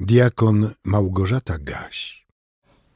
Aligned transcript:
Diakon 0.00 0.70
Małgorzata 0.84 1.58
Gaś. 1.58 2.26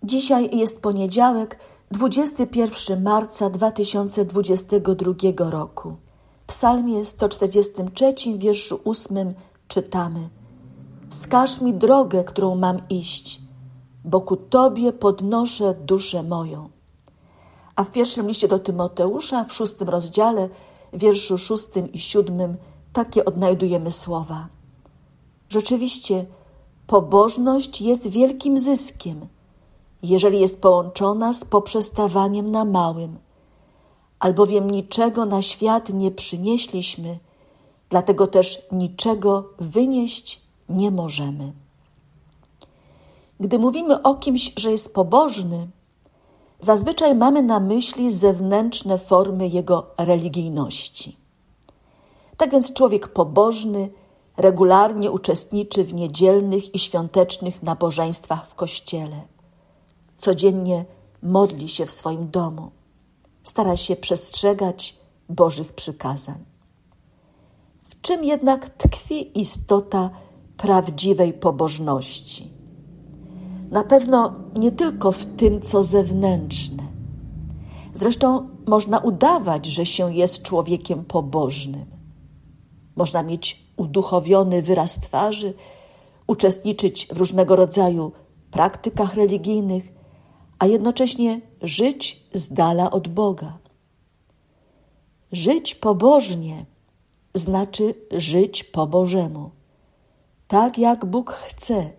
Dzisiaj 0.02 0.56
jest 0.56 0.82
poniedziałek, 0.82 1.58
21 1.90 3.02
marca 3.02 3.50
2022 3.50 5.50
roku. 5.50 5.96
W 6.42 6.46
psalmie 6.46 7.04
143, 7.04 8.14
wierszu 8.38 8.80
8 8.84 9.34
czytamy 9.68 10.28
Wskaż 11.10 11.60
mi 11.60 11.74
drogę, 11.74 12.24
którą 12.24 12.54
mam 12.54 12.88
iść, 12.88 13.40
bo 14.04 14.20
ku 14.20 14.36
Tobie 14.36 14.92
podnoszę 14.92 15.74
duszę 15.74 16.22
moją. 16.22 16.68
A 17.76 17.84
w 17.84 17.90
pierwszym 17.90 18.28
liście 18.28 18.48
do 18.48 18.58
Tymoteusza, 18.58 19.44
w 19.44 19.54
szóstym 19.54 19.88
rozdziale, 19.88 20.48
wierszu 20.92 21.38
szóstym 21.38 21.92
i 21.92 21.98
siódmym, 21.98 22.56
takie 22.92 23.24
odnajdujemy 23.24 23.92
słowa. 23.92 24.48
Rzeczywiście, 25.48 26.26
Pobożność 26.88 27.80
jest 27.80 28.08
wielkim 28.08 28.58
zyskiem, 28.58 29.26
jeżeli 30.02 30.40
jest 30.40 30.62
połączona 30.62 31.32
z 31.32 31.44
poprzestawaniem 31.44 32.50
na 32.50 32.64
małym, 32.64 33.18
albowiem 34.18 34.70
niczego 34.70 35.26
na 35.26 35.42
świat 35.42 35.88
nie 35.92 36.10
przynieśliśmy, 36.10 37.18
dlatego 37.90 38.26
też 38.26 38.62
niczego 38.72 39.44
wynieść 39.58 40.42
nie 40.68 40.90
możemy. 40.90 41.52
Gdy 43.40 43.58
mówimy 43.58 44.02
o 44.02 44.14
kimś, 44.14 44.52
że 44.56 44.70
jest 44.70 44.94
pobożny, 44.94 45.68
zazwyczaj 46.60 47.14
mamy 47.14 47.42
na 47.42 47.60
myśli 47.60 48.12
zewnętrzne 48.12 48.98
formy 48.98 49.48
jego 49.48 49.86
religijności. 49.98 51.16
Tak 52.36 52.50
więc 52.50 52.72
człowiek 52.72 53.08
pobożny 53.08 53.90
regularnie 54.38 55.10
uczestniczy 55.10 55.84
w 55.84 55.94
niedzielnych 55.94 56.74
i 56.74 56.78
świątecznych 56.78 57.62
nabożeństwach 57.62 58.48
w 58.48 58.54
kościele. 58.54 59.20
Codziennie 60.16 60.84
modli 61.22 61.68
się 61.68 61.86
w 61.86 61.90
swoim 61.90 62.30
domu, 62.30 62.70
stara 63.42 63.76
się 63.76 63.96
przestrzegać 63.96 64.96
Bożych 65.28 65.72
przykazań. 65.72 66.44
W 67.82 68.00
czym 68.00 68.24
jednak 68.24 68.68
tkwi 68.68 69.40
istota 69.40 70.10
prawdziwej 70.56 71.32
pobożności? 71.32 72.50
Na 73.70 73.84
pewno 73.84 74.32
nie 74.56 74.72
tylko 74.72 75.12
w 75.12 75.24
tym, 75.24 75.62
co 75.62 75.82
zewnętrzne. 75.82 76.82
Zresztą 77.94 78.48
można 78.66 78.98
udawać, 78.98 79.66
że 79.66 79.86
się 79.86 80.14
jest 80.14 80.42
człowiekiem 80.42 81.04
pobożnym. 81.04 81.86
Można 82.96 83.22
mieć 83.22 83.67
uduchowiony 83.78 84.62
wyraz 84.62 85.00
twarzy, 85.00 85.54
uczestniczyć 86.26 87.06
w 87.06 87.16
różnego 87.16 87.56
rodzaju 87.56 88.12
praktykach 88.50 89.14
religijnych, 89.14 89.92
a 90.58 90.66
jednocześnie 90.66 91.40
żyć 91.62 92.22
z 92.32 92.52
dala 92.52 92.90
od 92.90 93.08
Boga. 93.08 93.58
Żyć 95.32 95.74
pobożnie 95.74 96.64
znaczy 97.34 97.94
żyć 98.12 98.64
po 98.64 98.86
Bożemu, 98.86 99.50
tak 100.48 100.78
jak 100.78 101.06
Bóg 101.06 101.30
chce, 101.30 101.90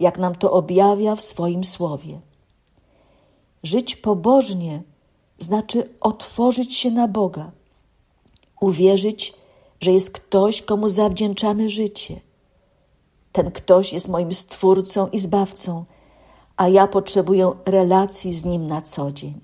jak 0.00 0.18
nam 0.18 0.34
to 0.34 0.52
objawia 0.52 1.16
w 1.16 1.22
swoim 1.22 1.64
słowie. 1.64 2.20
Żyć 3.62 3.96
pobożnie 3.96 4.82
znaczy 5.38 5.88
otworzyć 6.00 6.76
się 6.76 6.90
na 6.90 7.08
Boga, 7.08 7.50
uwierzyć, 8.60 9.34
że 9.82 9.92
jest 9.92 10.10
ktoś, 10.10 10.62
komu 10.62 10.88
zawdzięczamy 10.88 11.70
życie. 11.70 12.20
Ten 13.32 13.50
ktoś 13.50 13.92
jest 13.92 14.08
moim 14.08 14.32
stwórcą 14.32 15.08
i 15.08 15.18
zbawcą, 15.18 15.84
a 16.56 16.68
ja 16.68 16.86
potrzebuję 16.86 17.52
relacji 17.64 18.32
z 18.34 18.44
nim 18.44 18.66
na 18.66 18.82
co 18.82 19.12
dzień. 19.12 19.40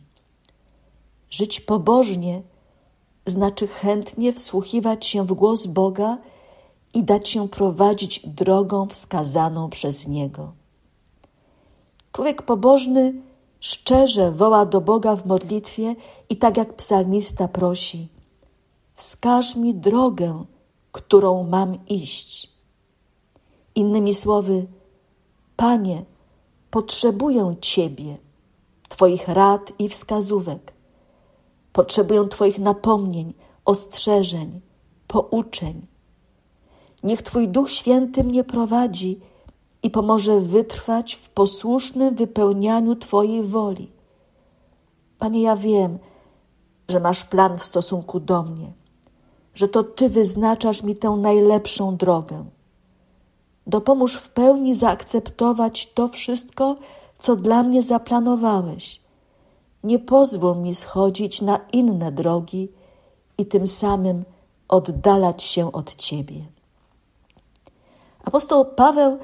Żyć 1.30 1.60
pobożnie 1.60 2.42
znaczy 3.26 3.66
chętnie 3.66 4.32
wsłuchiwać 4.32 5.06
się 5.06 5.24
w 5.24 5.32
głos 5.32 5.66
Boga 5.66 6.18
i 6.94 7.04
dać 7.04 7.28
się 7.28 7.48
prowadzić 7.48 8.20
drogą 8.26 8.86
wskazaną 8.86 9.70
przez 9.70 10.08
Niego. 10.08 10.52
Człowiek 12.12 12.42
pobożny 12.42 13.14
szczerze 13.60 14.32
woła 14.32 14.66
do 14.66 14.80
Boga 14.80 15.16
w 15.16 15.26
modlitwie 15.26 15.96
i 16.28 16.36
tak 16.36 16.56
jak 16.56 16.74
psalmista 16.74 17.48
prosi– 17.48 18.08
wskaż 18.98 19.56
mi 19.56 19.74
drogę, 19.74 20.44
którą 20.92 21.42
mam 21.42 21.86
iść. 21.86 22.52
Innymi 23.74 24.14
słowy, 24.14 24.66
Panie, 25.56 26.04
potrzebuję 26.70 27.56
Ciebie, 27.60 28.18
Twoich 28.88 29.28
rad 29.28 29.72
i 29.78 29.88
wskazówek. 29.88 30.72
Potrzebuję 31.72 32.28
Twoich 32.28 32.58
napomnień, 32.58 33.34
ostrzeżeń, 33.64 34.60
pouczeń. 35.06 35.86
Niech 37.02 37.22
Twój 37.22 37.48
Duch 37.48 37.70
Święty 37.70 38.24
mnie 38.24 38.44
prowadzi 38.44 39.20
i 39.82 39.90
pomoże 39.90 40.40
wytrwać 40.40 41.14
w 41.14 41.30
posłusznym 41.30 42.14
wypełnianiu 42.14 42.96
Twojej 42.96 43.42
woli. 43.42 43.92
Panie, 45.18 45.42
ja 45.42 45.56
wiem, 45.56 45.98
że 46.88 47.00
masz 47.00 47.24
plan 47.24 47.58
w 47.58 47.64
stosunku 47.64 48.20
do 48.20 48.42
mnie 48.42 48.77
że 49.58 49.68
to 49.68 49.84
Ty 49.84 50.08
wyznaczasz 50.08 50.82
mi 50.82 50.96
tę 50.96 51.10
najlepszą 51.10 51.96
drogę. 51.96 52.44
Dopomóż 53.66 54.14
w 54.14 54.28
pełni 54.28 54.74
zaakceptować 54.74 55.92
to 55.94 56.08
wszystko, 56.08 56.76
co 57.18 57.36
dla 57.36 57.62
mnie 57.62 57.82
zaplanowałeś. 57.82 59.00
Nie 59.84 59.98
pozwól 59.98 60.56
mi 60.56 60.74
schodzić 60.74 61.42
na 61.42 61.60
inne 61.72 62.12
drogi 62.12 62.68
i 63.38 63.46
tym 63.46 63.66
samym 63.66 64.24
oddalać 64.68 65.42
się 65.42 65.72
od 65.72 65.94
Ciebie. 65.94 66.40
Apostoł 68.24 68.64
Paweł 68.64 69.18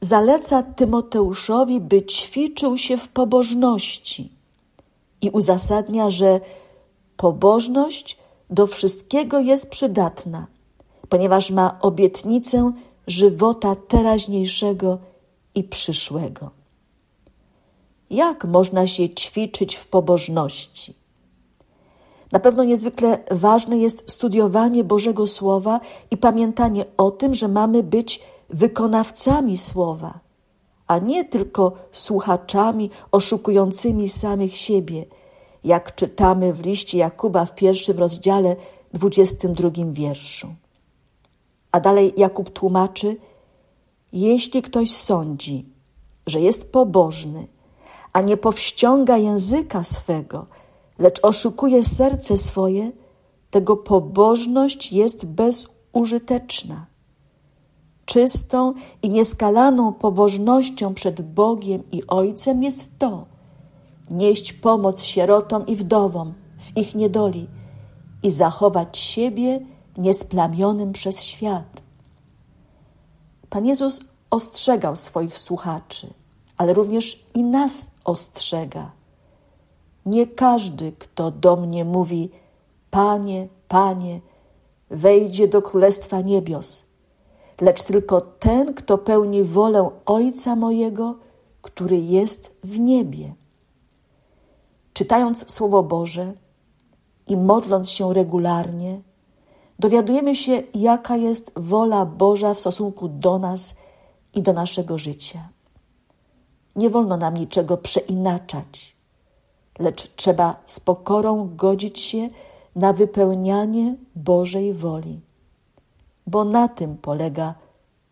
zaleca 0.00 0.62
Tymoteuszowi, 0.62 1.80
by 1.80 2.02
ćwiczył 2.02 2.78
się 2.78 2.96
w 2.96 3.08
pobożności 3.08 4.32
i 5.22 5.30
uzasadnia, 5.30 6.10
że 6.10 6.40
pobożność 7.16 8.21
do 8.52 8.66
wszystkiego 8.66 9.40
jest 9.40 9.70
przydatna, 9.70 10.46
ponieważ 11.08 11.50
ma 11.50 11.78
obietnicę 11.80 12.72
żywota 13.06 13.76
teraźniejszego 13.76 14.98
i 15.54 15.64
przyszłego. 15.64 16.50
Jak 18.10 18.44
można 18.44 18.86
się 18.86 19.08
ćwiczyć 19.08 19.76
w 19.76 19.86
pobożności? 19.86 20.94
Na 22.32 22.40
pewno 22.40 22.64
niezwykle 22.64 23.18
ważne 23.30 23.78
jest 23.78 24.10
studiowanie 24.10 24.84
Bożego 24.84 25.26
Słowa 25.26 25.80
i 26.10 26.16
pamiętanie 26.16 26.84
o 26.96 27.10
tym, 27.10 27.34
że 27.34 27.48
mamy 27.48 27.82
być 27.82 28.20
wykonawcami 28.50 29.58
Słowa, 29.58 30.20
a 30.86 30.98
nie 30.98 31.24
tylko 31.24 31.72
słuchaczami 31.92 32.90
oszukującymi 33.12 34.08
samych 34.08 34.56
siebie– 34.56 35.04
jak 35.64 35.94
czytamy 35.94 36.52
w 36.52 36.66
liście 36.66 36.98
Jakuba 36.98 37.44
w 37.44 37.54
pierwszym 37.54 37.98
rozdziale, 37.98 38.56
dwudziestym 38.92 39.52
drugim 39.52 39.92
wierszu. 39.92 40.54
A 41.72 41.80
dalej 41.80 42.12
Jakub 42.16 42.50
tłumaczy: 42.50 43.16
Jeśli 44.12 44.62
ktoś 44.62 44.90
sądzi, 44.90 45.66
że 46.26 46.40
jest 46.40 46.72
pobożny, 46.72 47.46
a 48.12 48.20
nie 48.20 48.36
powściąga 48.36 49.16
języka 49.16 49.82
swego, 49.82 50.46
lecz 50.98 51.24
oszukuje 51.24 51.84
serce 51.84 52.36
swoje, 52.36 52.92
tego 53.50 53.76
pobożność 53.76 54.92
jest 54.92 55.26
bezużyteczna. 55.26 56.86
Czystą 58.04 58.74
i 59.02 59.10
nieskalaną 59.10 59.92
pobożnością 59.92 60.94
przed 60.94 61.20
Bogiem 61.34 61.82
i 61.92 62.06
Ojcem 62.06 62.62
jest 62.62 62.98
to, 62.98 63.31
nieść 64.12 64.52
pomoc 64.52 65.02
sierotom 65.02 65.66
i 65.66 65.76
wdowom 65.76 66.34
w 66.58 66.76
ich 66.76 66.94
niedoli 66.94 67.48
i 68.22 68.30
zachować 68.30 68.98
siebie 68.98 69.60
niesplamionym 69.98 70.92
przez 70.92 71.22
świat. 71.22 71.82
Pan 73.50 73.66
Jezus 73.66 74.00
ostrzegał 74.30 74.96
swoich 74.96 75.38
słuchaczy, 75.38 76.14
ale 76.56 76.74
również 76.74 77.26
i 77.34 77.42
nas 77.44 77.90
ostrzega. 78.04 78.90
Nie 80.06 80.26
każdy, 80.26 80.92
kto 80.92 81.30
do 81.30 81.56
mnie 81.56 81.84
mówi: 81.84 82.30
Panie, 82.90 83.48
Panie, 83.68 84.20
wejdzie 84.90 85.48
do 85.48 85.62
Królestwa 85.62 86.20
Niebios, 86.20 86.82
lecz 87.60 87.82
tylko 87.82 88.20
ten, 88.20 88.74
kto 88.74 88.98
pełni 88.98 89.42
wolę 89.42 89.90
Ojca 90.06 90.56
mojego, 90.56 91.14
który 91.62 91.98
jest 91.98 92.52
w 92.64 92.80
niebie. 92.80 93.34
Czytając 94.92 95.50
Słowo 95.50 95.82
Boże 95.82 96.32
i 97.26 97.36
modląc 97.36 97.90
się 97.90 98.14
regularnie, 98.14 99.00
dowiadujemy 99.78 100.36
się, 100.36 100.62
jaka 100.74 101.16
jest 101.16 101.52
wola 101.56 102.06
Boża 102.06 102.54
w 102.54 102.60
stosunku 102.60 103.08
do 103.08 103.38
nas 103.38 103.74
i 104.34 104.42
do 104.42 104.52
naszego 104.52 104.98
życia. 104.98 105.48
Nie 106.76 106.90
wolno 106.90 107.16
nam 107.16 107.36
niczego 107.36 107.76
przeinaczać, 107.76 108.96
lecz 109.78 110.14
trzeba 110.16 110.56
z 110.66 110.80
pokorą 110.80 111.56
godzić 111.56 112.00
się 112.00 112.28
na 112.76 112.92
wypełnianie 112.92 113.96
Bożej 114.16 114.74
woli, 114.74 115.20
bo 116.26 116.44
na 116.44 116.68
tym 116.68 116.96
polega 116.96 117.54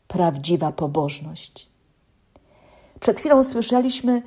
prawdziwa 0.09 0.73
pobożność. 0.73 1.71
Przed 3.01 3.21
chwilą 3.21 3.43
słyszeliśmy, 3.43 4.23